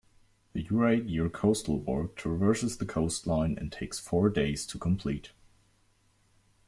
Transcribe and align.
The 0.53 0.63
Yuraygir 0.63 1.31
coastal 1.31 1.77
walk 1.81 2.15
traverses 2.15 2.77
the 2.79 2.87
coastline, 2.87 3.55
and 3.59 3.71
takes 3.71 3.99
four 3.99 4.31
days 4.31 4.65
to 4.65 4.79
complete. 4.79 5.31